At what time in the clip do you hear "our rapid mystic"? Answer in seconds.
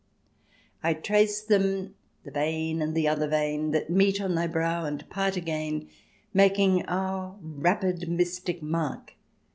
6.87-8.63